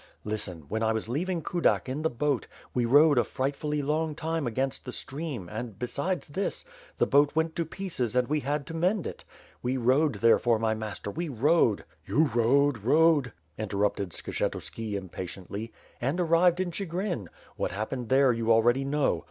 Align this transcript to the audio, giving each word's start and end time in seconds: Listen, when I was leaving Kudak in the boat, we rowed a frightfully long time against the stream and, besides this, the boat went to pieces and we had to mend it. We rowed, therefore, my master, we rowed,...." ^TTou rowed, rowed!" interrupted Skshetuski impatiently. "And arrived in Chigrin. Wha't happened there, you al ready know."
Listen, 0.23 0.61
when 0.67 0.81
I 0.81 0.93
was 0.93 1.07
leaving 1.07 1.43
Kudak 1.43 1.87
in 1.87 2.01
the 2.01 2.09
boat, 2.09 2.47
we 2.73 2.85
rowed 2.87 3.19
a 3.19 3.23
frightfully 3.23 3.83
long 3.83 4.15
time 4.15 4.47
against 4.47 4.83
the 4.83 4.91
stream 4.91 5.47
and, 5.47 5.77
besides 5.77 6.29
this, 6.29 6.65
the 6.97 7.05
boat 7.05 7.35
went 7.35 7.55
to 7.57 7.65
pieces 7.65 8.15
and 8.15 8.27
we 8.27 8.39
had 8.39 8.65
to 8.65 8.73
mend 8.73 9.05
it. 9.05 9.23
We 9.61 9.77
rowed, 9.77 10.15
therefore, 10.15 10.57
my 10.57 10.73
master, 10.73 11.11
we 11.11 11.29
rowed,...." 11.29 11.83
^TTou 12.09 12.33
rowed, 12.33 12.79
rowed!" 12.79 13.31
interrupted 13.59 14.09
Skshetuski 14.09 14.95
impatiently. 14.95 15.71
"And 16.01 16.19
arrived 16.19 16.59
in 16.59 16.71
Chigrin. 16.71 17.27
Wha't 17.55 17.71
happened 17.71 18.09
there, 18.09 18.33
you 18.33 18.51
al 18.51 18.63
ready 18.63 18.83
know." 18.83 19.19